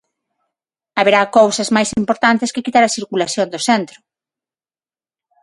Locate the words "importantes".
2.01-2.51